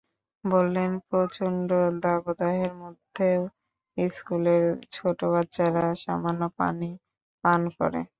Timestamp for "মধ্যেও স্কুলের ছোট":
2.75-5.19